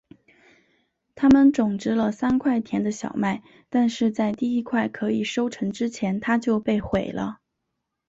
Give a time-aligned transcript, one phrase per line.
[1.13, 7.39] 他们种植了三块田的小麦但是在第一块可以收成之前它就被毁了。